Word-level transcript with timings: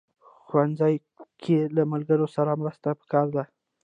ښوونځی 0.45 0.95
کې 1.41 1.57
له 1.75 1.83
ملګرو 1.91 2.27
سره 2.35 2.59
مرسته 2.61 2.89
پکار 2.99 3.27
ده 3.35 3.43